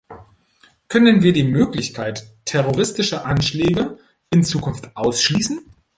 [0.87, 3.99] Können wir die Möglichkeit terroristischer Anschläge
[4.31, 5.59] in Zukunft ausschließen?